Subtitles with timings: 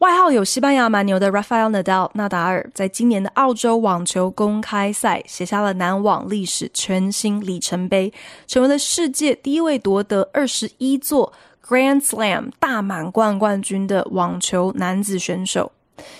[0.00, 8.12] 外号有西班牙蛮牛的 Rafael Nadal 纳达尔，在今年的澳洲网球公开赛写下了男网历史全新里程碑，
[8.46, 11.32] 成为了世界第一位夺得二十一座
[11.66, 15.72] Grand Slam 大满贯冠军的网球男子选手。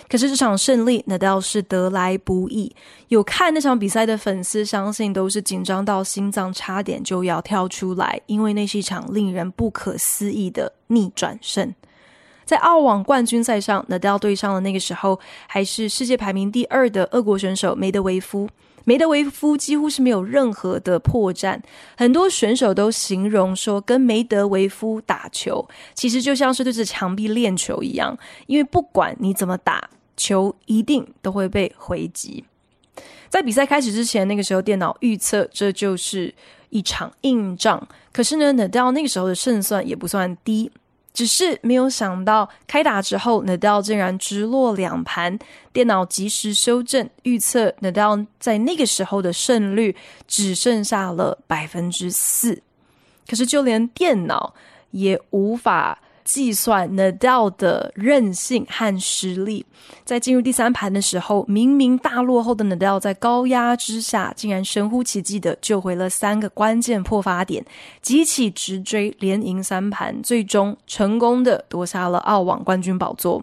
[0.09, 2.75] 可是这场胜利，Nadal 是得来不易。
[3.09, 11.75] 有看那场比赛的粉丝，相信都是紧张到心脏差点就要跳出来，因为那是一场令人不可思议的逆转胜。
[12.47, 18.49] 在澳网冠军赛上，Nadal 对上了那个时候还是世界排名第二的俄国选手梅德韦夫。
[18.85, 21.61] 梅德韦夫几乎是没有任何的破绽，
[21.97, 32.45] 很多选手都形容说，跟梅德韦夫打球，其实就像是对着墙壁练球一样，因为不管你怎么打，球一定都会被回击。
[33.29, 36.33] 在比赛开始之前，那个时候电脑预测这就是
[36.71, 40.71] 一场硬仗，可是呢，Nadal 那个时候的胜算也不算低。
[41.17, 45.39] 只是没有想到，开打之后，Nadal 竟然直落两盘。
[45.73, 49.97] 电脑及时修正预测，Nadal 在那个时候的胜率
[50.29, 52.61] 只剩下了百分之四。
[53.27, 54.53] 可是，就连电脑
[54.91, 55.99] 也无法。
[56.27, 59.65] 计算 Nadal 的韧性和实力，
[60.05, 67.65] 在进入第三盘的时候，明明大落后的 Nadal 在高压之下，竟然神乎其技的救回了三个关键破发点，
[68.03, 73.41] 急起直追，连赢三盘，最终成功的夺下了澳网冠军宝座。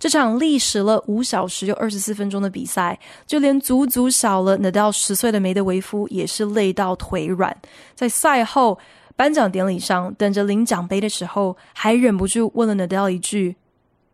[0.00, 7.56] 这场历时了五小时又二十四分钟的比赛，就连足足小了 Nadal 十岁的梅德韦夫也是累到腿软，
[7.94, 8.76] 在赛后。
[9.16, 13.56] 颁奖典礼上，等着领奖杯的时候，还忍不住问了 Nadal 一句：“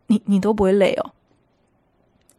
[0.07, 1.11] 你你都不会累哦？”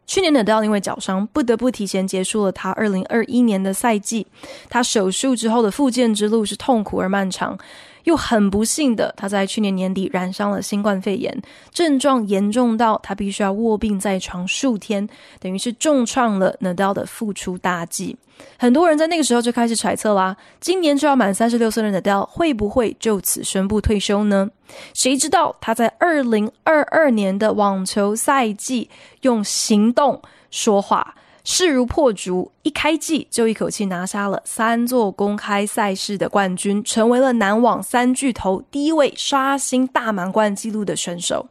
[0.05, 4.27] 去年 Nadal 因为脚伤，不得不提前结束了他二零二一年的赛季。
[4.69, 7.57] 他手术之后的复健之路是痛苦而漫长。
[8.05, 11.41] 又很不幸的，他在去年年底染上了新冠肺炎，
[11.71, 15.07] 症状严重到他必须要卧病在床数天，
[15.39, 18.17] 等于是重创了 Nadal 的复出大计。
[18.57, 24.49] 很多人在那个时候就开始揣测啦，今年就要满三十六岁的 Nadal 会不会就此宣布退休呢？
[24.93, 28.89] 谁知道他在二零二二年的网球赛季
[29.21, 31.15] 用行动说话。
[31.43, 41.47] 势如破竹，一开季就一口气拿下了三座公开赛事的冠军，成为了男网三巨头第一位刷新大满贯纪录的选手。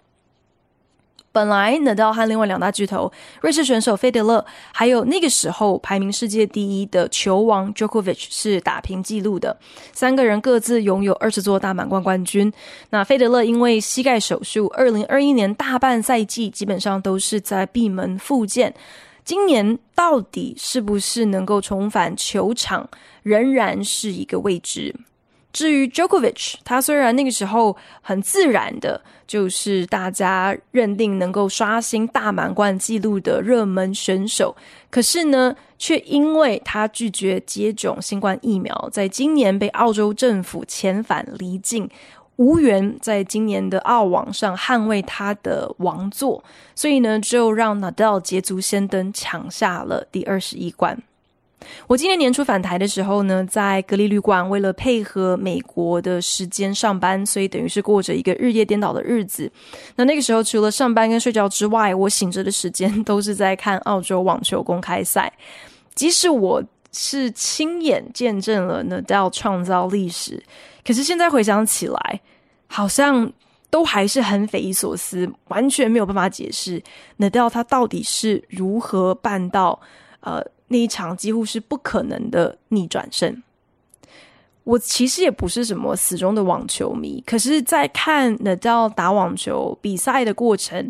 [1.33, 9.57] 本来，Nadal 和另外两大巨头瑞士选手费德勒，还有那个时候排名世界第一的球王 Djokovic 是打平纪录的，
[9.93, 12.53] 三个人各自拥有二十座大满贯冠军。
[12.91, 18.75] 那费德勒因为膝盖手术，二零二一年大半赛季基本上都是在闭门复健。
[19.25, 22.89] 今年到底是不是能够重返球场，
[23.23, 24.95] 仍然是一个未知。
[25.53, 34.55] 至于 Djokovic，他虽然那个时候很自然的，就是大家认定能够刷新大满贯纪录的热门选手，
[34.91, 41.91] 可是呢，却因为他拒绝接种新冠疫苗，在今年被澳洲政府遣返离境。
[42.41, 46.43] 无缘在今年的澳网上捍卫他的王座，
[46.75, 50.99] 所以呢，就让 Nadal 捷足先登，抢下了第二十一冠。
[51.87, 59.53] 我今年年初返台的时候呢，在隔离旅馆，为了配合美国的时间上班，所以等于是过着一个日夜颠倒的日子。
[59.97, 65.31] 那那个时候，除了上班跟睡觉之外，我醒着的时间都是在看澳洲网球公开赛。
[65.95, 70.43] 即使我是亲眼见证了 Nadal 创造历史，
[70.83, 72.21] 可是现在回想起来，
[72.73, 73.31] 好像
[73.69, 76.81] 都还是很匪夷所思，完全没有办法解释
[77.19, 79.79] Nadal 他到底是如何办到
[80.21, 83.43] 呃那一场几乎是不可能的逆转胜。
[84.63, 90.89] 我其实也不是什么死忠的网球迷，可是，在看 Nadal 打网球比赛的过程，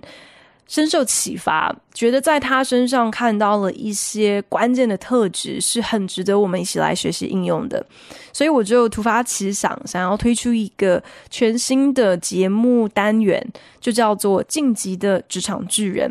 [0.70, 7.84] 深受启发，觉得在他身上看到了一些关键的特质，是很值得我们一起来学习应用的。
[8.32, 13.44] 所以我就突发奇想，想要推出一个全新的节目单元，
[13.80, 16.08] 就叫做《晋级的职场巨人》，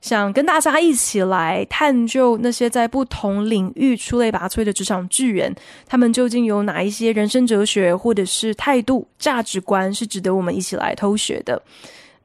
[0.00, 5.52] 想跟大家一起来探究那些在不同领域出类拔萃的职场巨人，
[5.84, 11.60] 他们究竟有哪一些人生哲学，或者是态度、价值观，是值得我们一起来偷学的。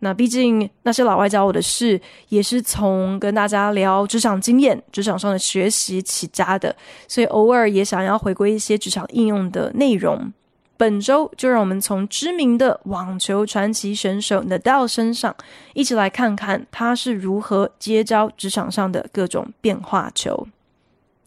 [0.03, 6.75] 那毕竟那些老外教我的事，也是从跟大家聊职场经验、职场上的学习起家的，
[7.07, 10.33] 所以偶尔也想要回归一些职场应用的内容。
[10.75, 15.35] 本周就让我们从知名的网球传奇选手 Nadal 身上，
[15.75, 20.47] 一起来看看他是如何接招职场上的各种变化球。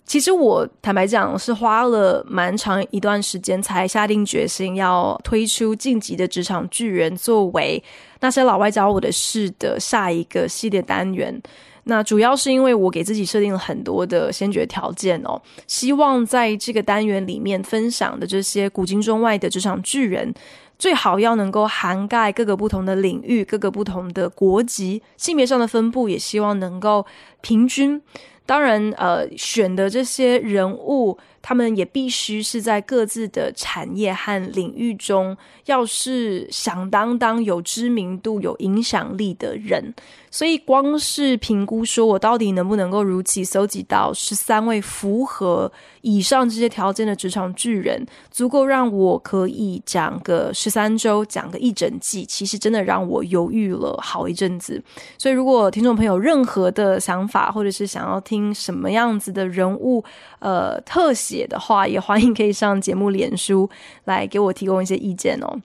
[0.06, 7.82] 其实我坦白讲，是花了蛮长一段时间才下定决心要推出《晋级的职场巨人》作为
[8.20, 11.40] 那些老外教我的事的下一个系列单元。
[11.84, 20.32] 那主要是因为我给自己设定了很多的先决条件哦，希望在这个单元里面分享的这些古今中外的职场巨人，
[20.78, 27.04] 最好要能够涵盖各个不同的领域、各个不同的国籍、性别上的分布，也希望能够
[27.40, 28.00] 平均。
[28.46, 31.18] 当然，呃，选的这些人物。
[31.46, 35.36] 他们也必须是在各自的产业和领域中，
[35.66, 39.92] 要是响当当有知名度、有影响力的人。
[40.30, 45.70] 所以，光是评估说我到底能不能够如期搜集到十三位符合
[46.00, 52.24] 以上这些条件的职场巨人，足够让我可以讲个十三周，讲个一整季。
[52.24, 54.82] 其实真的让我犹豫了好一阵子。
[55.18, 60.02] 所以，如果听众朋友任何的想法，或者是想要听什么样子的人物，
[60.38, 61.33] 呃，特写。
[61.34, 63.68] 写的话，也欢迎可以上节目脸书
[64.04, 65.60] 来给我提供一些意见哦。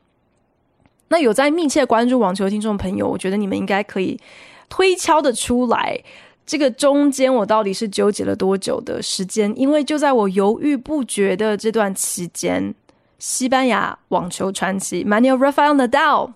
[1.10, 4.20] 那有在密切关注网球听众朋友，我觉得你们应该可以
[4.68, 6.00] 推敲得出来，
[6.46, 9.54] 这个中间我到底是纠结了多久的时间？
[9.56, 12.74] 因为就在我犹豫不决的这段期间，
[13.20, 16.32] 西班牙网球传奇 Manuel Rafael Nadal，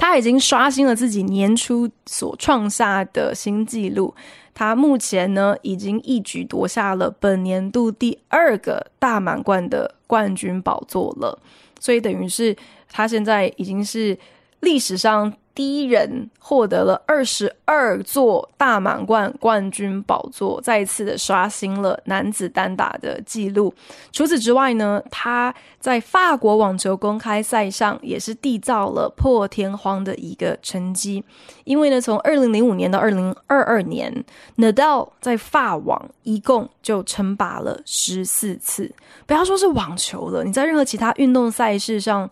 [0.00, 4.14] 他已经刷新了自己年初所创下的新纪录。
[4.54, 11.38] 他目前呢，已经一举夺下了本年度第二个大满贯的冠军宝座了，
[11.78, 12.56] 所以等于是
[12.90, 14.18] 他现在已经是
[14.60, 15.30] 历史上。
[15.54, 23.74] 第一人获得了二十二座大满贯冠军宝座，再一次的刷新了男子单打的纪录。
[24.12, 31.22] 除此之外呢，他在法国网球公开赛上也是缔造了破天荒的一个成绩。
[31.64, 34.24] 因为呢，从二零零五年到二零二二年
[34.56, 38.90] ，Nadal 在法网一共就称霸了十四次。
[39.26, 42.30] 不要说是网球了，你在任何其他运动赛事上。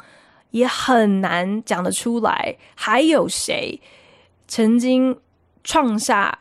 [0.50, 3.80] 也很难讲得出来，还有谁
[4.46, 5.18] 曾经
[5.62, 6.38] 创下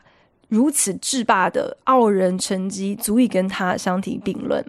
[0.48, 4.66] 如此制霸的傲人成绩，足以跟他相提并论？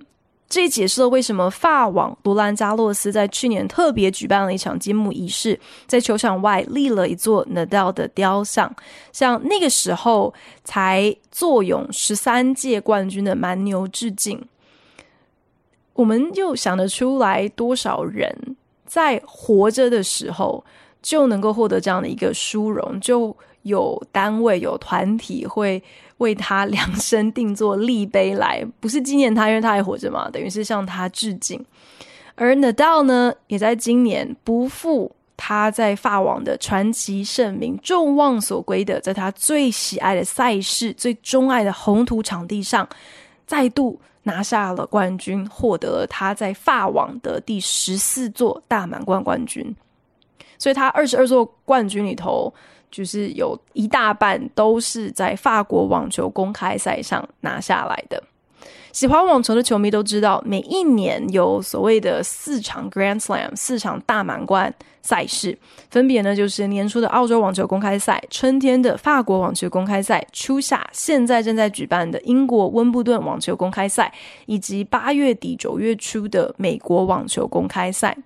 [0.48, 8.74] 这也解释了为什么法网罗兰加洛斯在去年特别举办了一场揭幕仪式，在球场外立了一座 Nadal 的雕像，
[9.12, 10.32] 向那个时候
[10.64, 14.42] 才坐拥十三届冠军的蛮牛致敬。
[15.92, 18.56] 我们又想得出来多少人？
[18.88, 20.64] 在活着的时候
[21.02, 25.80] 就能够获得这样的一个殊荣，就有单位有团体会
[26.16, 31.62] 为他量身定做立碑来，不是纪念他，因为他还活着嘛，等于是向他致敬。
[32.34, 42.88] 而 Nada 呢，也在今年不负他在法网的传奇盛名，众望所归的，在他最喜爱的赛事、最钟爱的红土场地上，
[43.46, 44.00] 再度。
[44.24, 49.74] 拿下了冠军，获得了他在法网的第十四座大满贯冠军。
[50.58, 52.52] 所以，他二十二座冠军里头，
[52.90, 58.22] 就是有一大半都是在法国网球公开赛上拿下来的。
[58.92, 65.56] 喜欢网球的球迷都知道，每一年有所谓的四场 Grand Slam，四场大满贯赛事，
[65.90, 74.12] 分别呢就是年初的澳洲网球公开赛、春天的法国网球公开赛、初夏现在正在举办的英国温布顿网球公开赛，
[74.46, 78.16] 以及八月底九月初的美国网球公开赛。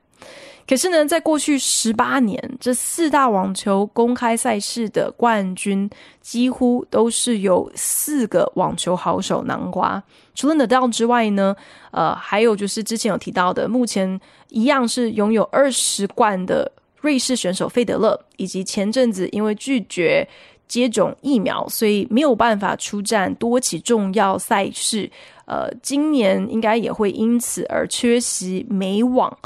[0.67, 5.91] 可是呢，在过去十八年，这四大网球公开赛事的冠军
[6.21, 10.03] 几乎都是由四个网球好手囊括。
[10.35, 11.55] 除了 Nadal 之外呢，
[11.91, 20.27] 呃，还有就是之前有提到的，目前一样是拥有二十冠的瑞士选手费德勒，以及前阵子因为拒绝
[20.69, 25.11] 接种疫苗，所以没有办法出战多起重要赛事。
[25.45, 29.37] 呃，今年应该也会因此而缺席美网。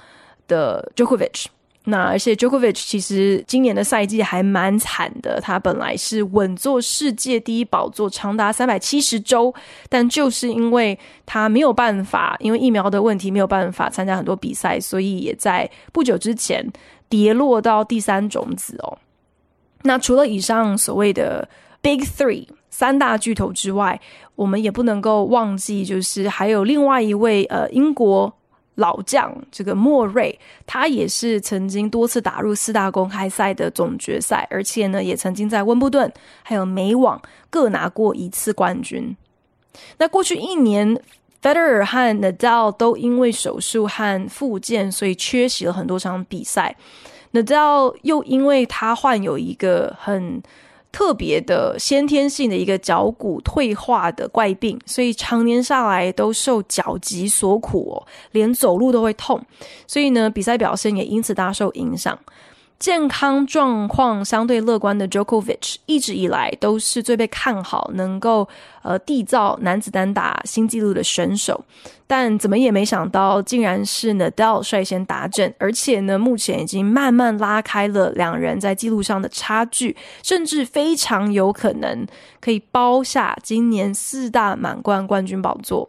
[0.49, 1.47] 的 Djokovic，
[1.85, 9.55] 那而且 Djokovic 其实今年的赛季还蛮惨的，他本来是稳坐世界第一宝座长达三百七十周，
[9.89, 16.67] 但就是因为他没有办法，因为疫苗的问题没有办法参加很多比赛，所以也在不久之前
[17.09, 18.99] 跌落到第三种子哦。
[19.83, 21.49] 那除了以上所谓的
[21.81, 24.01] Big Three 三大巨头之外，
[24.35, 28.36] 我们也不能够忘记，就是还有另外一位呃英国。
[28.77, 36.11] 老将这个莫瑞，他也是曾经多次打入四大公开赛的总决赛，而且呢，也曾经在温布顿
[36.43, 39.17] 还有美网各拿过一次冠军。
[39.99, 40.99] 那过去一年
[41.43, 46.77] ，Federer 和 Nadal 都因为手术和复健，所以缺席了很多场比赛。
[47.33, 50.43] Nadal 又因为他患有一个很
[50.93, 59.41] 特别的先天性的一个脚骨退化的怪病，所以常年下来都受脚疾所苦哦，连走路都会痛，
[59.87, 62.19] 所以呢，比赛表现也因此大受影响。
[62.79, 68.47] 健康状况相对乐观的 Jokovic 一直以来都是最被看好能够
[68.83, 71.65] 呃缔造男子单打新纪录的选手，
[72.07, 82.07] 但怎么也没想到，竟然是 Nadal 率先达阵，而且呢，目前已经慢慢拉开了两人在纪录上的差距，甚至非常有可能
[82.41, 85.89] 可以包下今年四大满贯冠军宝座。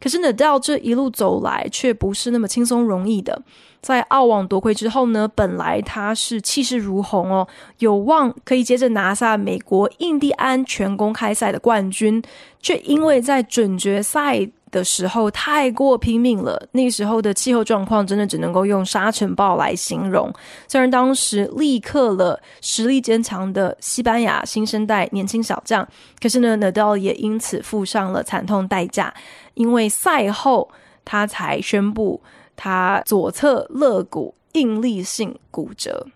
[0.00, 3.42] 可是纳豆这一路走来却不是那么轻松容易的。
[3.80, 7.46] 在澳网夺魁之后呢，本来他是气势如虹哦，
[7.80, 12.22] 有望可以接着拿下美国印第安全公开赛的冠军，
[12.60, 20.32] 却因为在准决赛的时候太过拼命了，那时候的气候状况真的只能够用沙尘暴来形容。
[20.66, 25.86] 虽然当时立刻了实力坚强的西班牙新生代年轻小将，
[26.20, 29.14] 可是呢，Nadal 也因此付上了惨痛代价，
[29.54, 30.68] 因为赛后
[31.04, 32.20] 他才宣布。
[32.56, 36.06] 他左侧肋骨应力性骨折。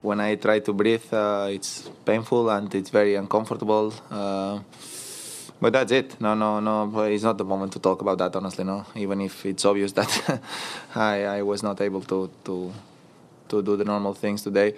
[0.00, 3.90] When I try to breathe, uh, it's painful and it's very uncomfortable.
[4.08, 4.60] Uh,
[5.60, 6.20] but that's it.
[6.20, 7.00] No, no, no.
[7.02, 8.34] It's not the moment to talk about that.
[8.36, 8.84] Honestly, no.
[8.94, 10.40] Even if it's obvious that
[10.94, 12.72] I, I was not able to to
[13.48, 14.74] to do the normal things today.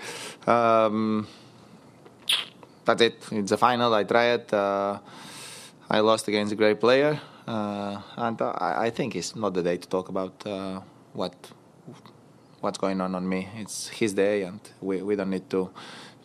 [0.46, 1.26] Um,
[2.84, 3.26] that's it.
[3.32, 3.92] It's a final.
[3.94, 4.52] I tried.
[4.52, 4.98] Uh,
[5.90, 9.76] I lost against a great player, uh, and I, I think it's not the day
[9.76, 10.46] to talk about.
[10.46, 10.80] Uh,
[11.12, 11.34] what
[12.60, 13.48] what's going on on me.
[13.56, 15.70] It's his day, and we we don't need to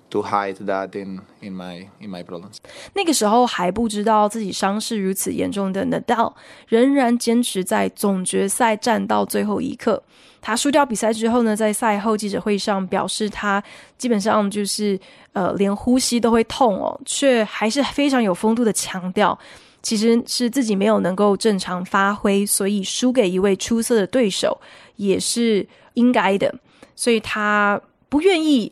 [0.09, 2.57] to hide that in in my in my problems.
[2.93, 6.33] 那个时候还不知道自己伤势如此严重的 Nadal
[6.67, 10.01] 仍然坚持在总决赛战到最后一刻。
[10.41, 13.63] 他输掉比赛之后呢，在赛后记者会上表示，他
[13.97, 14.99] 基本上就是
[15.33, 19.37] 呃连呼吸都会痛哦，却还是非常有风度的强调。
[19.81, 24.59] 其实是自己没有能够正常发挥，所以输给一位出色的对手
[24.95, 26.53] 也是应该的。
[26.95, 28.71] 所以他不愿意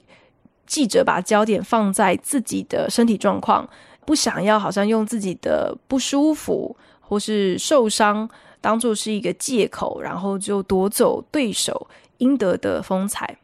[0.74, 3.70] 记者把焦点放在自己的身体状况，
[4.08, 8.28] 不想要好像用自己的不舒服或是受伤
[8.60, 11.88] 当做是一个借口，然后就夺走对手
[12.18, 13.38] 应得的风采。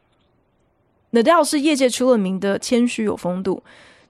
[1.12, 3.62] Nadal 是业界出了名的谦虚有风度。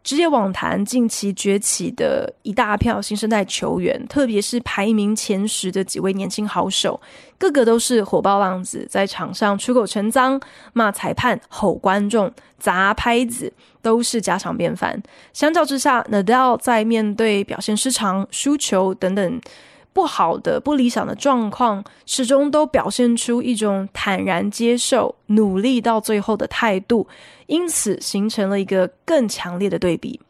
[0.03, 6.99] 职业网坛近期崛起的一大票新生代球员，特别是排名前十的几位年轻好手，
[7.37, 10.41] 个个都是火爆浪子，在场上出口成脏、
[10.73, 13.53] 骂裁判、吼观众、砸拍子，
[13.83, 15.01] 都是家常便饭。
[15.35, 19.41] 相较之下，Nadal 在面对表现失常、输球等等。
[19.93, 27.07] 不好的、不理想的状况，始终都表现出一种坦然接受、努力到最后的态度，
[27.47, 30.21] 因此形成了一个更强烈的对比。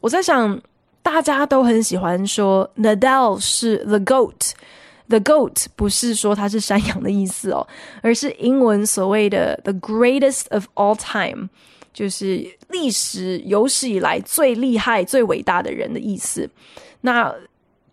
[0.00, 0.60] 我在想，
[1.02, 7.66] 大家都很喜欢说 Nadal 是 the goat，the goat 不是说他是山羊的意思哦，
[8.02, 11.48] 而是英文所谓的 the greatest of all time，
[11.92, 16.48] 就是历史有史以来最厉害、最伟大的人的意思。
[17.00, 17.32] 那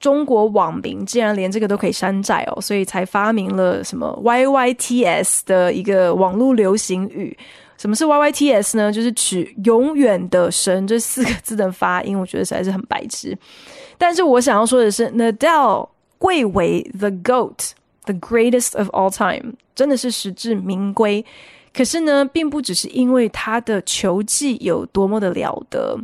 [0.03, 7.37] 中国网民竟然连这个都可以山寨哦，所以才发明了什么 YYTS 的一个网络流行语。
[7.77, 8.91] 什么是 YYTS 呢？
[8.91, 13.37] 就是取“永远的神”这四个字的发音，我觉得实在是很白痴。
[13.97, 21.25] 但是我想要说的是，Nadal 贵为 the GOAT，the greatest of all time，真的是实至名归。
[21.73, 25.97] 可是呢，并不只是因为他的球技有多么的了得，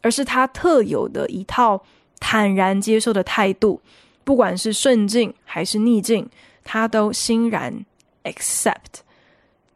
[0.00, 1.82] 而是他特有的一套。
[2.22, 3.80] 坦然接受的态度，
[4.22, 6.30] 不管是顺境还是逆境，
[6.62, 7.84] 他都欣然
[8.22, 9.02] accept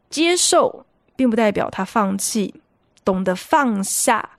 [0.09, 0.85] 接受，
[1.17, 2.55] 并不代表他放弃，
[3.03, 4.29] 懂得放下，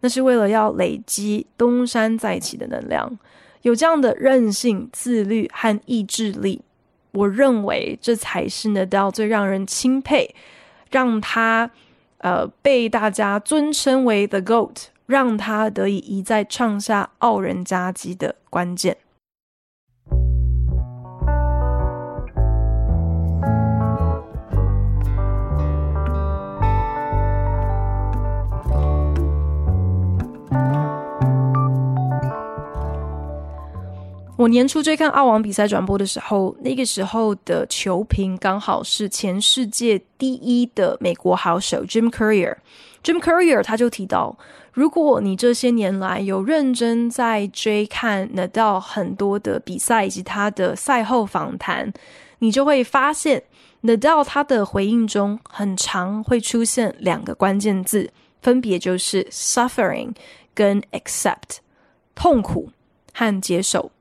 [0.00, 3.16] 那是为了要累积东山再起的能量。
[3.62, 6.60] 有这样的韧性、自律和意志力，
[7.12, 10.34] 我认为这才是 Nadal 最让人钦佩，
[10.90, 11.70] 让他
[12.18, 14.86] 呃被大家尊称为 The Goat。
[15.06, 18.96] 让他得以一再创下傲人佳绩的关键。
[34.38, 42.56] 我年初追看澳网比赛转播的时候，那个时候的球评刚好是前世界第一的美国好手 Jim Courier。
[43.03, 44.37] Jim Courier 他就提到，
[44.73, 51.91] 如果你这些年来有认真在追看 Nadal 很多的比赛以及他的赛后访谈，
[52.39, 53.43] 你就会发现
[53.83, 58.09] Nadal 他的回应中很常会出现两个关键字，
[58.41, 60.13] 分别就是 suffering
[60.53, 61.57] 跟 accept，
[62.15, 62.69] 痛苦
[63.13, 63.91] 和接受。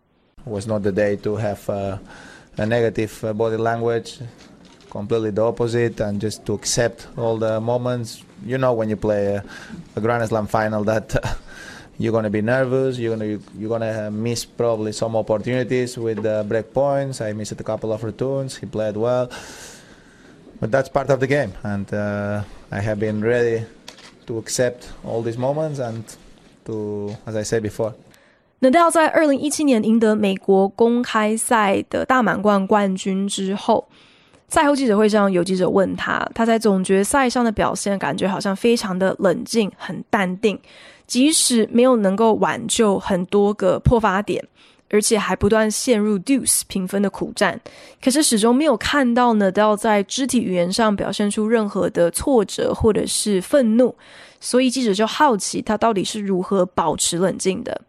[0.45, 1.99] Was not the day to have a,
[2.57, 4.21] a negative body language,
[4.91, 8.21] completely the opposite, and just to accept all the moments.
[8.45, 9.45] You know, when you play a,
[9.97, 11.35] a Grand Slam final, that uh,
[11.99, 12.99] you're gonna be nervous.
[12.99, 17.21] You're gonna you're gonna miss probably some opportunities with the break points.
[17.21, 18.57] I missed a couple of returns.
[18.57, 19.31] He played well,
[20.61, 23.65] but that's part of the game, and uh, I have been ready
[24.27, 26.05] to accept all these moments and
[26.67, 27.95] to, as I said before.
[28.61, 33.87] Nadal 在二零一七年赢得美国公开赛的大满贯冠军之后，
[34.52, 40.60] 赛后记者会上有记者问他，他在总决赛上的表现感觉好像非常的冷静、很淡定，
[41.08, 44.46] 即使没有能够挽救很多个破发点，
[44.90, 47.58] 而且还不断陷入 deuce 平分的苦战，
[48.04, 53.96] 可是始终没有看到 Nadal 在肢体语言上表现出任何的挫折或者是愤怒，
[54.42, 57.80] 所以记者就好奇他到底是如何保持冷静的。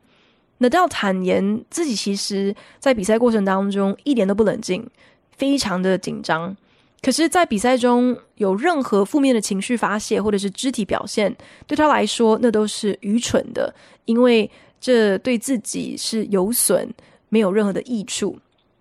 [0.60, 4.88] Nadal 坦言自己其实，在比赛过程当中一点都不冷静，
[5.36, 6.56] 非常的紧张。
[7.00, 11.34] 可是，在比赛中有任何负面的情绪发泄或者是肢体表现，
[11.66, 13.74] 对他来说那都是愚蠢的，
[14.04, 14.48] 因为
[14.80, 16.88] 这对自己是有损，
[17.28, 18.38] 没有任何的益处。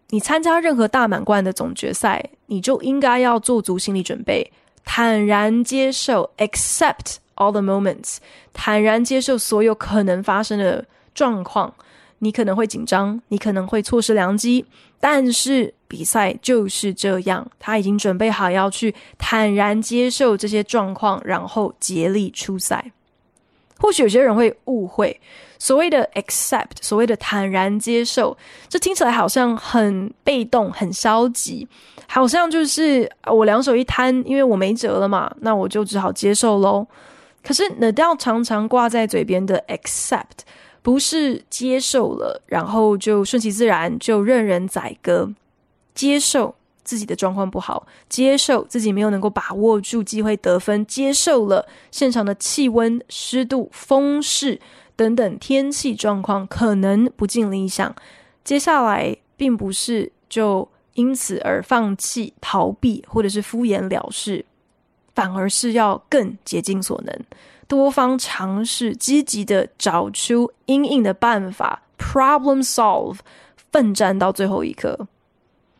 [0.10, 4.51] 你参加任何大满贯的总决赛，你就应该要做足心理准备，
[4.86, 8.17] 坦然接受，accept all the moments，
[8.53, 10.86] 坦然接受所有可能发生的。
[11.13, 11.74] 状况，
[12.24, 14.63] 你可能会紧张，你可能会错失良机，
[15.00, 22.92] 但是比赛就是这样，他已经准备好要去坦然接受这些状况，然后竭力出赛。
[23.80, 25.20] 或许有些人会误会，
[25.58, 28.38] 所谓的 accept，所谓的坦然接受，
[28.70, 31.68] 这听起来好像很被动、很消极，
[32.07, 36.86] 好像就是我两手一摊，因为我没辙了嘛，那我就只好接受喽。
[37.44, 40.46] 可是 Nadal 常常挂在嘴边的 accept。
[40.81, 45.31] 不是接受了，然后就顺其自然，就任人宰割。
[45.94, 54.59] 接受自己的状况不好，接受自己没有能够把握住机会得分，接受了现场的气温、湿度、风势
[54.96, 57.94] 等等天气状况可能不尽理想。
[58.44, 64.44] 接下来，并不是就因此而放弃、逃避或者是敷衍了事，
[65.13, 67.15] 反而是要更竭尽所能。
[67.72, 73.20] 多方尝试，积极的找出因应的办法，problem solve，
[73.72, 75.07] 奋战到最后一刻。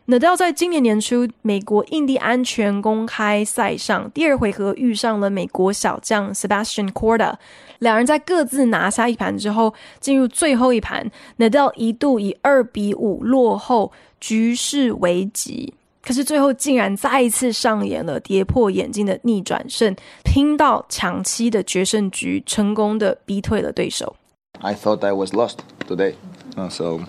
[0.06, 7.34] Nadal 在今年年初美国印第安全公开赛上第二回合遇上了美国小将 Sebastian Corda，
[7.80, 15.74] 两人在各自拿下一盘之后，进入最后一盘，Nadal 一度以二比五落后，局势危急。
[16.01, 24.15] 可是最后竟然再一次上演了跌破眼镜的逆转胜，拼到抢七的决胜局，成功的逼退了对手。
[24.59, 26.13] I thought I was lost today,
[26.69, 27.01] so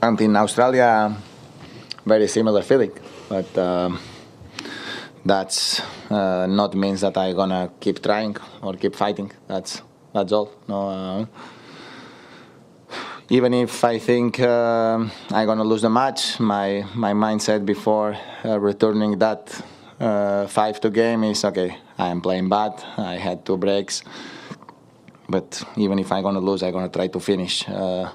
[0.00, 1.14] and in Australia,
[2.04, 2.90] very similar feeling,
[3.28, 3.44] but
[5.24, 9.30] that's not means that I gonna keep trying or keep fighting.
[9.46, 9.80] That's
[10.12, 10.48] that's all.
[10.66, 11.26] No.
[13.32, 14.98] Even if I think uh,
[15.30, 19.54] I'm gonna lose the match, my my mindset before uh, returning that
[20.00, 21.76] uh, five to game is okay.
[21.96, 22.72] I am playing bad.
[22.98, 24.02] I had two breaks,
[25.28, 28.08] but even if I'm gonna lose, I'm gonna try to finish uh,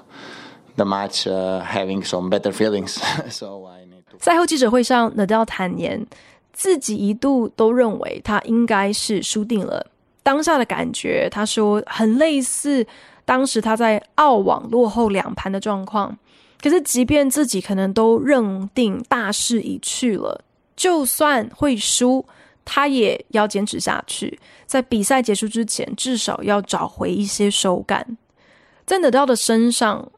[0.76, 3.00] the match uh, having some better feelings.
[3.30, 4.18] so I need to.
[4.18, 6.06] 赛后记者会上，Nadal 坦言
[6.52, 9.86] 自己一度都认为他应该是输定了。
[10.22, 12.86] 当下的感觉，他说很类似。
[13.25, 16.17] 当时他在澳网落后两盘的状况，
[16.61, 20.43] 可是即便自己可能都认定大势已去了，
[20.75, 22.25] 就算会输，
[22.65, 28.17] 他也要坚持下去，在比赛结束之前，至少要找回一些手感。
[28.85, 30.11] 在 Nadal 的身上，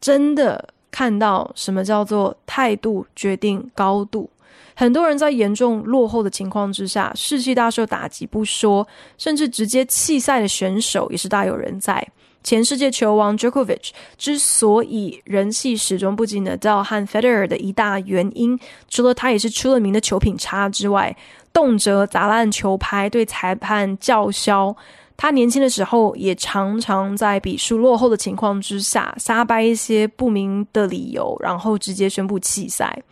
[0.00, 4.28] 真的看到什么叫做态度决定高度。
[4.74, 8.86] 很多人在严重落后的情况之下，士气大受打击不说，
[9.18, 12.06] 甚至直接弃赛的选手也是大有人在。
[12.42, 21.16] 前世界球王 Djokovic 之所以人气始终不及 Nadal 和 Federer 的一大原因，除了他也是出了名的球品差之外，
[21.52, 24.74] 动辄砸烂球拍，对裁判叫嚣，
[25.16, 33.02] 他年轻的时候也常常在比数落后的情况之下，瞎掰一些不明的理由，然后直接宣布弃赛。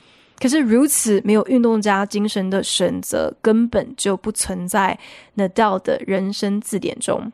[0.40, 4.98] 可是如此没有运动家精神的选择，根本就不存在
[5.36, 7.30] Nadal 的人生字典中。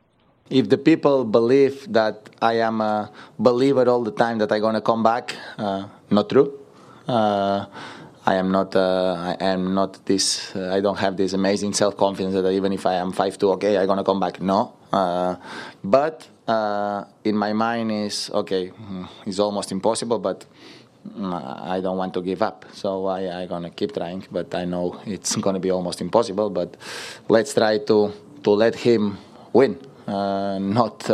[0.48, 4.80] If the people believe that I am a believer all the time that I'm gonna
[4.80, 6.52] come back, uh, not true.
[7.08, 7.66] Uh,
[8.24, 8.74] I am not.
[8.74, 10.54] Uh, I am not this.
[10.54, 13.78] Uh, I don't have this amazing self-confidence that even if I am five two, okay,
[13.78, 14.40] I'm gonna come back.
[14.40, 14.74] No.
[14.92, 15.36] Uh,
[15.82, 18.70] but uh, in my mind is okay.
[18.70, 20.44] Mm, it's almost impossible, but
[21.08, 21.32] mm,
[21.62, 22.64] I don't want to give up.
[22.72, 24.24] So I, I'm gonna keep trying.
[24.30, 26.50] But I know it's gonna be almost impossible.
[26.50, 26.76] But
[27.28, 29.18] let's try to to let him
[29.52, 31.10] win, not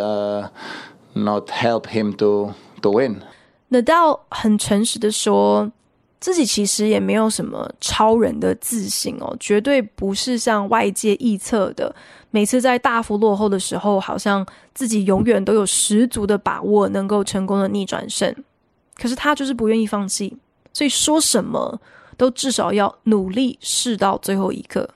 [1.15, 3.23] not help him to to win.
[3.69, 5.71] 纳豆很诚实的说。
[6.21, 11.93] 自己其实也没有什么超人的自信哦，绝对不是像外界臆测的，
[12.31, 18.33] 每次在大幅落后的时候，好像自己永远都有十足的把握能够成功的逆转胜。
[18.97, 20.37] 可是他就是不愿意放弃，
[20.73, 21.81] 所以说什么
[22.17, 24.89] 都至少要努力试到最后一刻。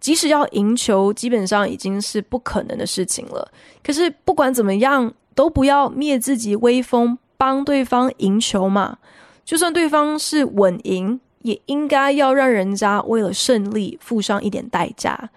[0.00, 3.52] 即使要赢球，基本上已经是不可能的事情了。
[3.84, 8.98] 可是不管怎么样，都不要灭自己威风，帮对方赢球嘛。
[9.44, 15.30] 就算对方是稳赢，也应该要让人家为了胜利付上一点代价。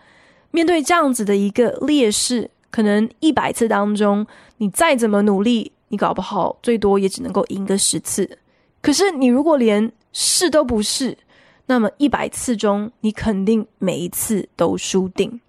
[0.51, 4.25] 面对这样子的一个劣势，可能一百次当中，
[4.57, 8.37] 你再怎么努力，你搞不好最多也只能够赢个十次。
[8.81, 11.17] 可是你如果连试都不试，
[11.65, 15.39] 那么一百次中，你肯定每一次都输定。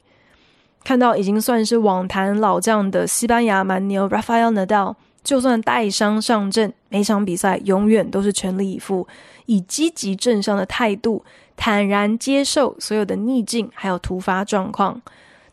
[0.82, 4.94] 看到已经算是网坛老将的西班牙蛮牛 Rafael Nadal。
[5.24, 9.08] 就算带伤上阵，每场比赛永远都是全力以赴，
[9.46, 11.24] 以积极正向的态度，
[11.56, 15.00] 坦然接受所有的逆境还有突发状况。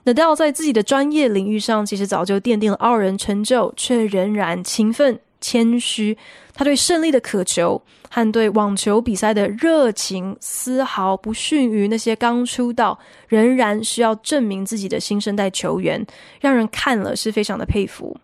[0.03, 6.17] Nadal 在自己的专业领域上，其实早就奠定了傲人成就，却仍然勤奋谦虚。
[6.53, 16.05] 他对胜利的渴求和对网球比赛的热情，丝毫不逊于那些刚出道仍然需要证明自己的新生代球员，
[16.39, 18.15] 让人看了是非常的佩服。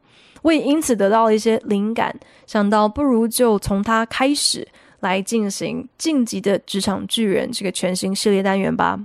[0.44, 4.66] 我也因此得到了一些灵感，想到不如就从他开始
[5.00, 9.00] 来进行《晋级的职场巨人》这个全新系列单元吧。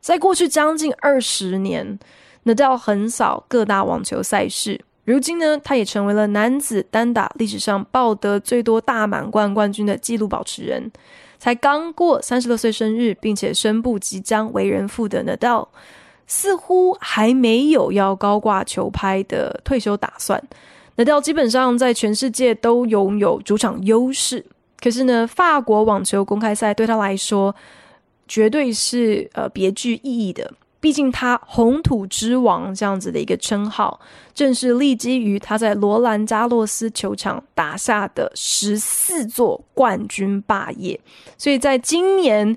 [0.00, 1.98] 在过去将近二十年
[2.44, 10.90] ，Nada 横扫各大网球赛事，如今呢，他也成为了男子单打历史上抱得最多大满贯冠军的纪录保持人。
[11.38, 15.68] 才刚过三十六岁生日，并且宣布即将为人父的 Nadal。
[16.24, 20.42] 似乎还没有要高挂球拍的退休打算。
[20.94, 24.42] 纳豆基本上在全世界都拥有主场优势，
[24.80, 27.54] 可是呢，法国网球公开赛对他来说
[28.28, 30.50] 绝对是呃别具意义的。
[30.82, 33.98] 毕竟他“红土之王”这样子的一个称号，
[34.34, 41.00] 正是立基于他在罗兰加洛斯球场打下的十四座冠军霸业。
[41.38, 42.54] 所以在今年。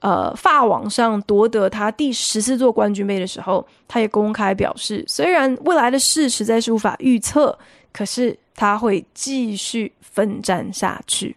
[0.00, 7.58] 呃，法网上夺得他第十四座冠军杯的时候，他也公开表示，虽然未来的事实在是无法预测，
[7.92, 11.34] 可是他会继续奋战下去。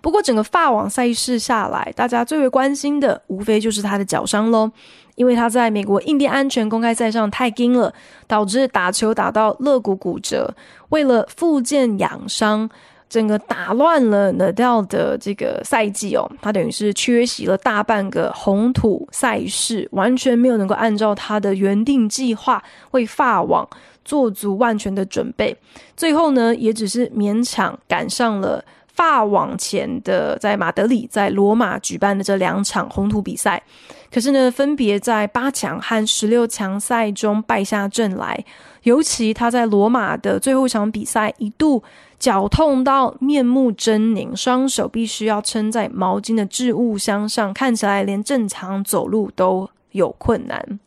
[0.00, 4.70] 不过，整个法网赛事下来，大家最为关心的，无非就是他的脚伤喽，
[5.14, 7.92] 因为他在美国印第安全公开赛上太硬了，
[8.26, 10.54] 导致打球打到肋骨骨折，
[10.90, 12.68] 为了复健养伤。
[13.10, 23.66] 整个打乱了 Nadal 的这个赛季哦，他等于是缺席了大半个红土赛事，完全没有能够按照他的原定计划为法网
[24.04, 25.56] 做足万全的准备。
[25.96, 28.62] 最后呢，也只是勉强赶上了
[28.98, 33.62] 法网前的在马德里、在罗马举办的这两场红土比赛。
[34.12, 38.44] 可是呢，分别在八强和十六强赛中败下阵来，
[38.82, 41.84] 尤其他在罗马的最后一场比赛一度。
[42.18, 50.80] 脚痛到面目狰狞，双手必须要撑在毛巾的置物箱上，看起来连正常走路都有困难。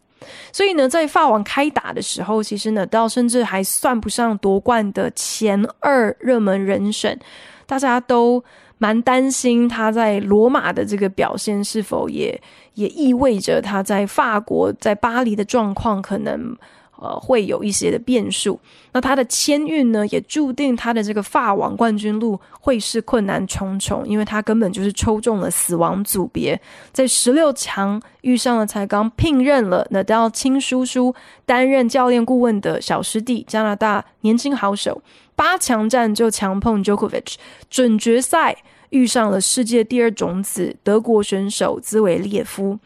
[0.52, 7.17] 所以呢，在法网开打的时候，其实呢到甚至还算不上夺冠的前二热门人选，
[7.65, 8.43] 大家都
[8.78, 12.39] 蛮担心他在罗马的这个表现是否也
[12.76, 16.56] 也意味着他在法国在巴黎的状况可能。
[17.02, 18.60] 呃，会有一些的变数。
[18.94, 26.62] 那他的签运呢，也注定他的这个法网冠军路会是困难重重，因为他根本就是抽中了死亡组别，
[26.92, 35.02] 在十六强遇上了才刚聘任了 Nadal 亲叔叔担任教练顾问的小师弟加拿大年轻好手，
[35.36, 37.34] 八强战就强碰 Jokovic，
[37.70, 38.56] 准决赛
[38.90, 42.78] 遇上了世界第二种子德国选手兹维列夫。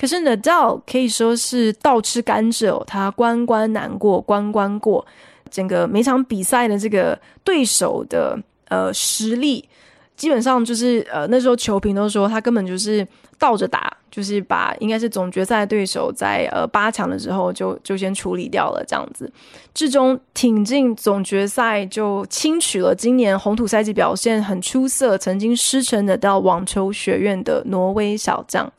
[0.00, 5.04] 可是 Nadal 可以说是倒吃甘蔗哦，他关关难过关关过，
[5.50, 9.68] 整个每场比赛的这个对手的呃实力，
[10.16, 13.06] 基本上就是呃那时候球评都说他根本就是
[13.38, 19.28] 倒着打，就是把应该是总决赛对手在呃八强的时候就就先处理掉了这样子，
[19.74, 28.72] 最终挺进总决赛就轻取了今年红土赛季表现很出色、曾经师承的到网球学院的挪威小将。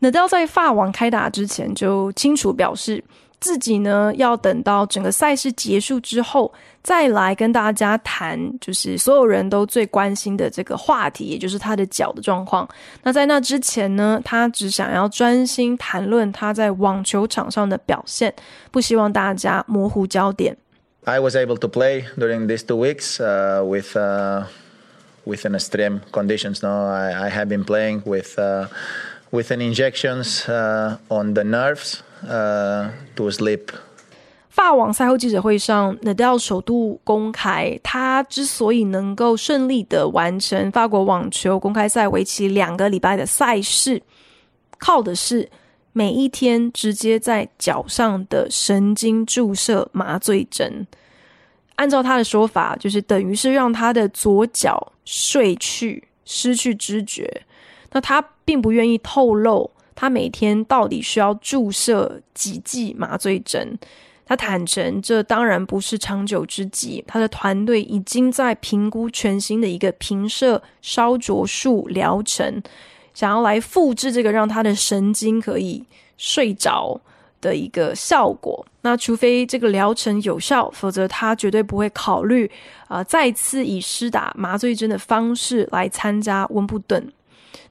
[0.00, 3.02] Nadal 在法网开打之前就清楚表示，
[3.40, 12.68] 自己呢要等到整个赛事结束之后，再来跟大家谈，就是所有人都最关心的这个话题，也就是他的脚的状况。
[13.02, 18.32] 那在那之前呢，他只想要专心谈论他在网球场上的表现，
[18.70, 20.56] 不希望大家模糊焦点。
[21.04, 23.20] I was able to play during these two weeks,
[23.62, 23.94] with,
[25.24, 26.62] with an extreme conditions.
[26.62, 28.36] No, I, I have been playing with
[29.30, 30.44] with an injections,
[31.08, 32.00] on the nerves,
[33.14, 33.68] to sleep.
[34.48, 44.02] 法网赛后记者会上，Nadal 首度公开，他之所以能够顺利的完成法国网球公开赛为期两个礼拜的赛事，
[44.78, 45.46] 靠的是
[45.92, 50.86] 每一天直接在脚上的神经注射麻醉针。
[51.74, 57.42] 按照他的说法，就是等于是让他的左脚睡去，失去知觉。
[57.92, 63.78] 那他并不愿意透露他每天到底需要注射几剂麻醉针。
[64.28, 67.02] 他坦承，这当然不是长久之计。
[67.06, 72.60] 他的团队已经在评估全新的一个平射烧灼术疗程，
[73.14, 75.84] 想要来复制这个让他的神经可以
[76.18, 77.00] 睡着
[77.40, 78.66] 的一个效果。
[78.80, 82.50] 那除非这个疗程有效，否则他绝对不会考虑
[82.88, 87.12] 啊、再次以施打麻醉针的方式来参加温布顿。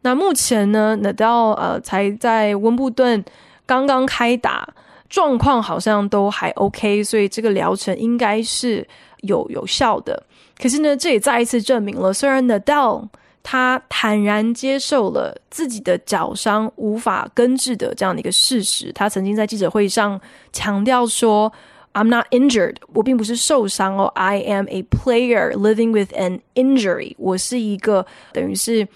[0.05, 3.25] 那目前呢，Nadal 呃才在温布顿
[3.65, 4.69] 刚刚开打，
[5.09, 8.87] 状况好像都还 OK，所以这个疗程应该是
[9.21, 10.21] 有有效的。
[10.61, 13.07] 可是呢，这也再一次证明了，虽然 Nadal
[13.41, 20.21] 他坦然接受了自己的脚伤无法根治的这样的一个事实，他曾经在记者会上
[20.53, 21.51] 强调说
[21.93, 28.87] ：“I'm not injured，我并不是受伤哦，I am a player living with an injury，我是一个等于是。”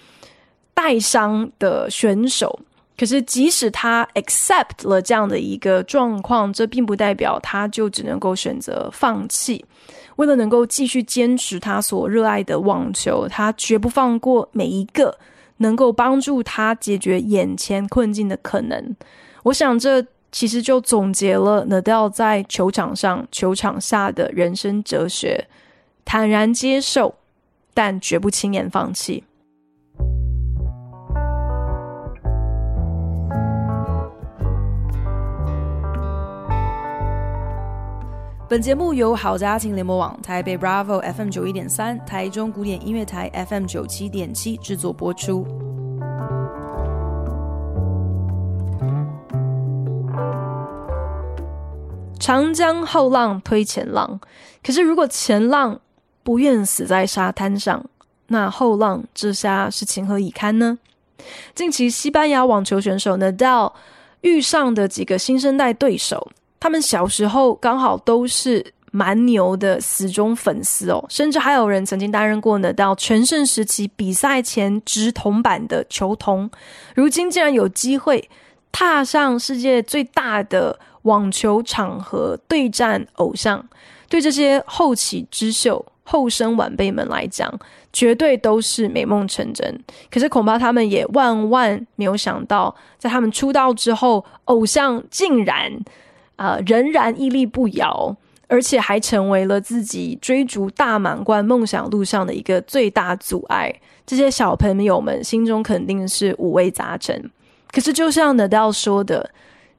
[0.82, 2.58] 带伤的选手，
[2.96, 9.62] 可是即使他 accept 了这样的一个状况，这并不代表他就只能够选择放弃。
[10.16, 15.18] 为了能够继续坚持他所热爱的网球，他绝不放过每一个
[15.58, 18.96] 能够帮助他解决眼前困境的可能。
[19.42, 25.46] 我想，这其实就总结了 Nadal 在球场上、球场下的人生哲学：
[26.06, 27.16] 坦然接受，
[27.74, 29.24] 但绝不轻言放弃。
[38.50, 45.46] 本节目由好家庭联盟网、台北 Bravo FM 九一点三、台中古典音乐台 FM 九七点七制作播出。
[52.18, 54.18] 长江后浪推前浪，
[54.64, 55.80] 可是如果前浪
[56.24, 57.84] 不愿死在沙滩上，
[58.26, 60.76] 那后浪之下是情何以堪呢？
[61.54, 63.74] 近期西班牙网球选手 Nadal
[64.22, 66.32] 遇上的几个新生代对手。
[66.60, 76.50] 他们小时候刚好都是蛮牛的死忠粉丝哦，甚至还有人曾经担任过呢到全盛时期比赛前执铜板的球童，
[76.94, 78.28] 如今竟然有机会
[78.70, 83.64] 踏上世界最大的网球场合对战偶像，
[84.08, 87.50] 对这些后起之秀、后生晚辈们来讲，
[87.92, 89.82] 绝对都是美梦成真。
[90.10, 95.72] 可是恐怕他们也万万没有想到，在他们出道之后，偶像竟然。
[96.40, 98.16] 啊、仍然屹立不摇，
[98.48, 103.70] 而且还成为了自己追逐大满贯梦想路上的一个最大阻碍。
[104.06, 107.30] 这些小朋友们心中肯定是五味杂陈。
[107.70, 109.30] 可是，就像 Nadal 说的：“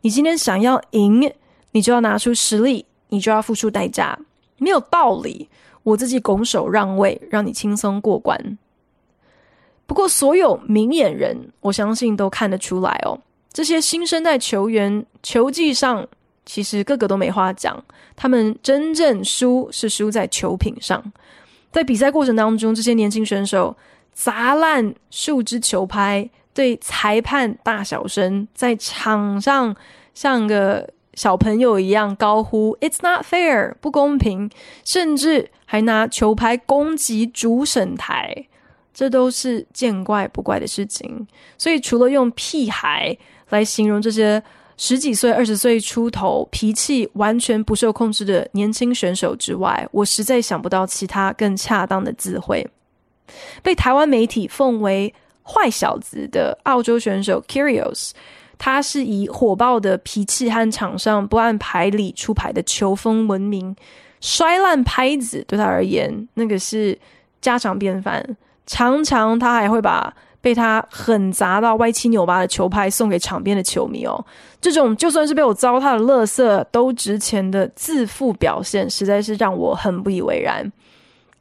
[0.02, 1.34] 你今天想要赢，
[1.72, 4.20] 你就要拿出实力，你就要付出代价，
[4.60, 5.50] 没有道理。
[5.82, 8.60] 我自己拱手让位，让你轻松过关。”
[9.88, 13.18] 不过，所有明眼人，我相信都看得出来哦，
[13.52, 16.08] 这些新生代球员球技上。
[16.46, 17.84] 其实个个都没话讲，
[18.16, 21.02] 他们真正输是输在球品上。
[21.72, 23.76] 在比赛过程当中，这些年轻选手
[24.14, 29.76] 砸烂数支球拍，对裁判大小声，在场上
[30.14, 34.50] 像个小朋友一样高呼 “It's not fair”，不公平，
[34.84, 38.48] 甚至还拿球拍攻击主审台，
[38.94, 41.26] 这都是见怪不怪的事情。
[41.58, 43.18] 所以，除了用屁孩。
[43.52, 44.42] 来形容这些
[44.84, 52.68] 十几岁、二十岁出头、脾气完全不受控制的年轻选手之外，我实在想不到其他更恰当的词汇。
[53.62, 55.14] 被台湾媒体奉为
[55.46, 58.10] “坏小子”的澳洲选手 Kyrgios，
[58.58, 63.76] 他是以火爆的脾气和场上不按牌理出牌的球风闻名。
[64.20, 66.98] 摔烂拍子对他而言，那个是
[67.40, 68.36] 家常便饭。
[68.66, 74.26] 常常他还会把被他狠砸到歪七扭八的球拍送给场边的球迷哦。
[74.60, 80.72] 这种就算是被我糟蹋的垃圾都值钱的自负表现，实在是让我很不以为然。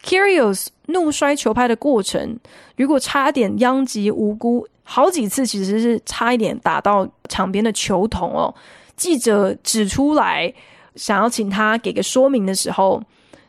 [0.03, 2.39] Curious 怒摔球拍的过程，
[2.77, 8.55] 如果差点殃及无辜，好几次其实是差一点打到场边的球童哦。
[8.97, 10.53] 记者指出来，
[10.95, 13.03] 想要请他给个说明的时候，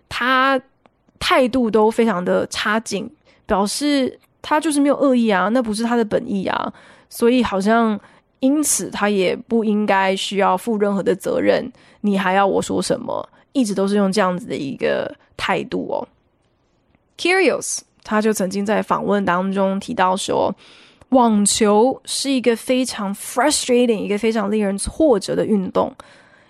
[0.09, 0.61] 他
[1.19, 3.09] 态度都非常的差劲，
[3.45, 6.73] 表示他就是没有恶意啊，那不是他的本意啊，
[7.09, 7.99] 所以好像
[8.39, 11.71] 因此他也不应该需要负任何的责任。
[12.01, 13.27] 你还要我说什么？
[13.53, 16.07] 一直都是用这样子的一个态度哦。
[17.17, 20.55] Curious，他就曾经在访问当中提到说，
[21.09, 25.93] 网球是一个非常 frustrating，一个非常令人挫折的运动。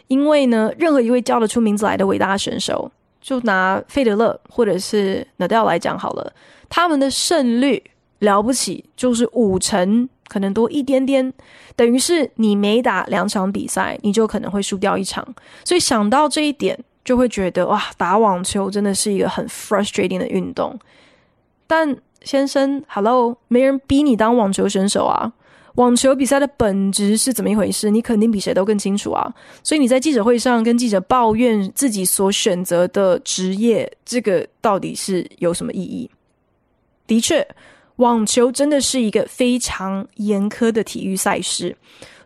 [0.08, 6.34] 因为呢，任何一位叫得出名字来的伟大选手，就拿费德勒或者是纳达尔来讲好了，
[6.73, 7.84] 他们的胜率
[8.19, 11.34] 了不起，就是五成，可能多一点点，
[11.75, 15.27] 等于是你每打两场比赛，你就可能会输掉一场。
[15.65, 20.79] 所以想到这一点，就会觉得哇，打网球真的是一个很 frustrating 的运动。
[21.67, 25.34] 但先生，Hello，没人逼你当网球选手啊。
[25.75, 27.89] 网球比赛的本质是怎么一回事？
[27.89, 29.34] 你肯定比谁都更清楚啊！
[29.63, 36.10] 所以你在记者会上跟记者抱怨自己所选择的职业，这个到底是有什么意义？
[37.12, 37.45] 的确，
[37.97, 41.76] 网球真的是一个非常严苛的体育赛事。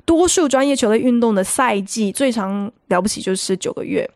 [0.06, 4.08] 多数专业球类运动的赛季最长了不起就是九个月，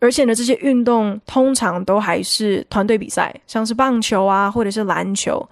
[0.00, 5.42] 而且呢，这些运动通常都还是团队比赛，像是棒球啊，或者是篮球。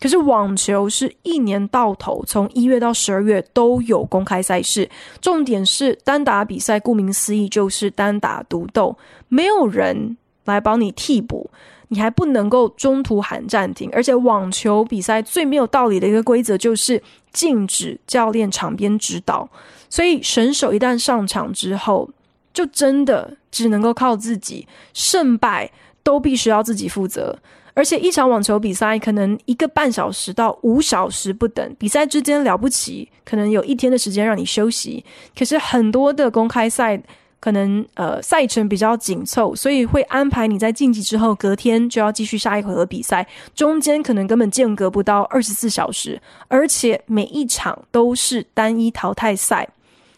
[0.00, 4.90] 可是网球是一年到头，从一月到十二月都有公开赛事。
[5.20, 11.48] 重点是单打比赛，顾名思义就是单打独斗，没有人来帮你替补，
[11.88, 13.90] 你还不能够中途喊暂停。
[13.92, 19.48] 而且网球比赛最没有道理的一个规则就是禁止教练场边指导，
[19.88, 22.08] 所以选手一旦上场之后，
[22.52, 25.70] 就真的只能够靠自己，胜败
[26.02, 27.36] 都必须要自己负责。
[27.76, 35.04] 而且一场网球比赛可能一个半小时到五小时不等，比赛之间了不起，可能有一天的时间让你休息。
[35.36, 37.02] 可是很多的公开赛
[37.44, 49.68] 可能呃赛程比较紧凑，所以会安排你在晋级之后隔天就要继续下一回合比赛，中间可能根本间隔不到二十四小时，而且每一场都是单一淘汰赛，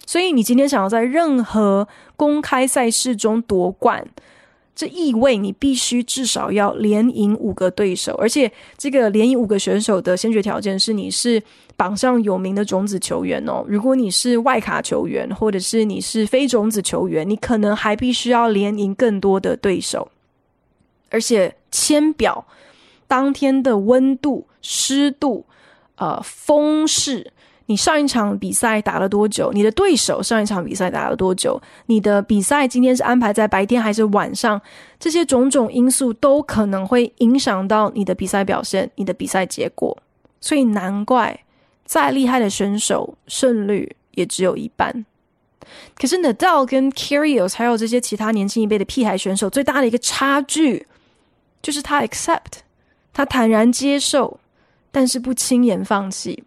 [0.06, 4.06] 所以你今天想要在任何公开赛事中夺冠。
[4.76, 11.42] 这意味你必须至少要连赢五个对手，而且这个连赢五个选手的先决条件是你是
[11.78, 13.64] 榜上有名的种子球员哦。
[13.66, 20.06] 如果你是外卡球员，或者是你是非种子球员，你可能还必须要连赢更多的对手。
[21.08, 22.46] 而且签表
[23.08, 25.46] 当天的温度、湿度、
[25.96, 27.32] 呃风势。
[27.66, 29.50] 你上一场比赛打了多久？
[29.52, 31.60] 你的对手上一场比赛打了多久？
[31.86, 34.60] 你的比赛今天是安排在白天还是晚上？
[34.98, 39.96] 这些种种因素都可能会影响到你的比赛表现、你的比赛结果。
[40.40, 41.40] 所以难怪
[41.84, 45.04] 再厉害的选手胜率也只有一半。
[45.98, 50.86] 可是 Nadal 跟 Kyrgios 还有这些其他年轻一辈的屁孩选手最大的一个差距，
[51.60, 52.60] 就是他 accept，
[53.12, 54.38] 他坦然接受，
[54.92, 56.44] 但是不轻言放弃。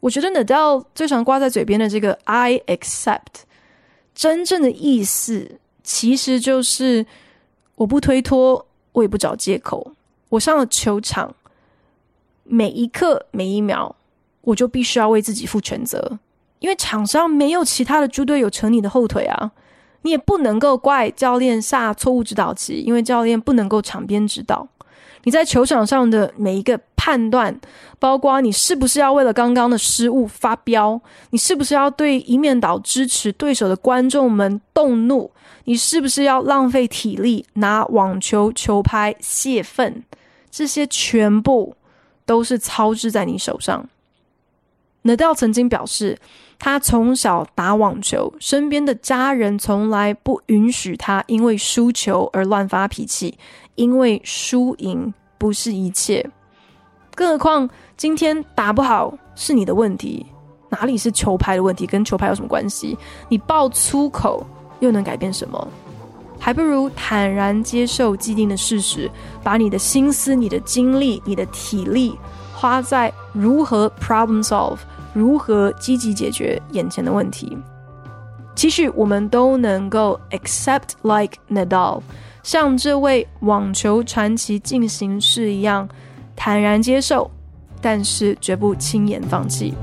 [0.00, 3.44] 我觉得 Nadal 最常挂在嘴边的这个 "I accept"，
[4.14, 7.04] 真正的意思其实就是
[7.74, 9.92] 我不推脱，我也不找借口。
[10.28, 11.34] 我上了球场，
[12.44, 13.94] 每一刻每一秒，
[14.42, 16.18] 我就必须要为自己负全责，
[16.58, 19.52] 因为场上没有其他的猪队友扯你的后腿啊！
[20.02, 24.68] 你也不能够怪教练下错误指导棋，因为教练不能够场边指导。
[25.26, 27.60] 你在球场上的每一个判断，
[27.98, 31.00] 包括你是不是要为了刚刚的失误发飙，
[31.30, 35.32] 你是不是要对一面倒支持对手的观众们动怒，
[35.64, 40.04] 你是不是要浪费体力拿网球球拍泄愤，
[40.48, 41.74] 这些全部
[42.24, 43.88] 都是操之在你手上。
[45.02, 46.16] Nadal 曾经表示，
[46.56, 53.36] 他从小打网球，身边的家人从来不允许他因为输球而乱发脾气。
[53.76, 56.28] 因为输赢不是一切，
[57.14, 60.26] 更何况今天打不好是你的问题，
[60.68, 61.86] 哪里是球拍的问题？
[61.86, 62.98] 跟球拍有什么关系？
[63.28, 64.44] 你爆粗口
[64.80, 65.68] 又能改变什么？
[66.38, 69.10] 还不如坦然接受既定的事实，
[69.42, 72.14] 把你的心思、你的精力、你的体力
[72.54, 74.78] 花在如何 problem solve，
[75.14, 77.56] 如何积极解决眼前的问题。
[78.54, 82.00] 期许我们都能够 accept like Nadal，
[82.46, 85.88] 像这位网球传奇进行式一样，
[86.36, 87.28] 坦然接受，
[87.82, 89.74] 但是绝不轻言放弃。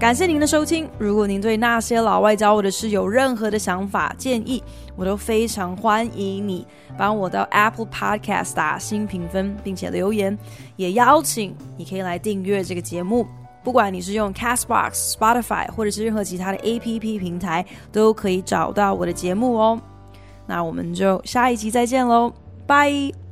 [0.00, 0.88] 感谢您的收听。
[0.98, 4.64] 如果您对那些老外教我的事有任何的想法建议，
[4.96, 10.36] 我都非常欢迎你帮我到 Apple Podcast 打新评分，并且留言。
[10.76, 13.26] 也邀请你可以来订阅这个节目，
[13.66, 19.76] 不管你是用 Castbox、Spotify 或者是任何其他的 APP 平台，都可以找到我的节目哦。
[20.46, 22.32] 那我们就下一集再见喽，
[22.64, 23.25] 拜。